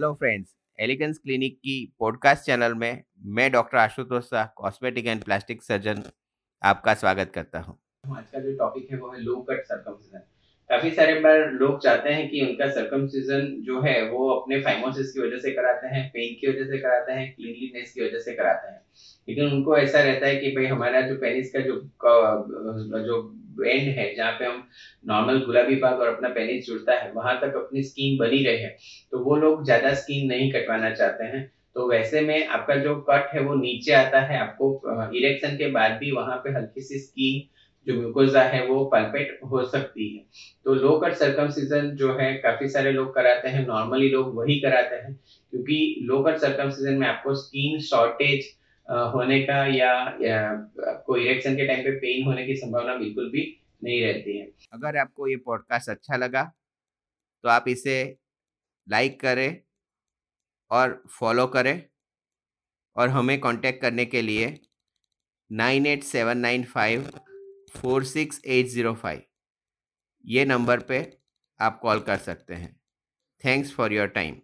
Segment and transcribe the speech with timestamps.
[0.00, 5.62] Hello friends Elegance clinic की podcast channel में मैं doctor Ashutosh Shah cosmetic and plastic
[5.62, 6.02] surgeon
[6.62, 7.78] आपका स्वागत करता हूँ।
[8.16, 10.18] आज का जो टॉपिक है वो है लो कट सर्कमसिजन
[10.70, 15.20] काफ़ी सारे बार लोग चाहते हैं कि उनका सर्कमसिजन जो है वो अपने फाइमोसिस की
[15.20, 18.70] वजह से कराते हैं पेन की वजह से कराते हैं क्लीनलीनेस की वजह से कराते
[18.72, 18.80] हैं।
[19.28, 21.80] लेकिन उनको ऐसा रहता है कि भाई हमारा जो पेनिस का जो
[23.04, 23.22] जो
[23.64, 24.66] एंड है, जहाँ पे हम
[25.06, 28.66] नॉर्मल गुलाबी बाग और अपना पेनिस जुड़ता है, वहाँ तक अपनी स्किन बनी रहे
[29.12, 33.28] तो वो लोग ज़्यादा स्किन नहीं कटवाना चाहते हैं। तो वैसे में आपका जो कट
[33.34, 37.42] है, वो नीचे आता है। आपको इरेक्शन के बाद भी वहाँ पे हल्की सी स्किन
[37.86, 40.22] जो म्यूकोजा है, वो पल्पेट हो सकती है।
[40.64, 44.96] तो लो कट सर्कमसीजन जो है, काफ़ी सारे लोग कराते हैं। नॉर्मली लोग वही कराते
[44.96, 45.12] हैं,
[45.52, 48.48] क्योंकि लो कट सर्कमसीजन में आपको स्किन शॉर्टेज
[48.88, 50.38] होने का या, या
[50.90, 53.44] आपको इरेक्शन के टाइम पे पेन होने की संभावना बिल्कुल भी
[53.84, 56.42] नहीं रहती है। अगर आपको ये पॉडकास्ट अच्छा लगा
[57.44, 57.96] तो आप इसे
[58.86, 59.60] लाइक करें
[60.70, 61.82] और फॉलो करें
[62.96, 64.58] और हमें कांटेक्ट करने के लिए
[65.50, 67.10] nine eight seven nine five
[67.72, 69.22] four six eight zero five
[70.24, 70.98] ये नंबर पे
[71.60, 72.74] आप कॉल कर सकते हैं।
[73.44, 74.40] Thanks for your time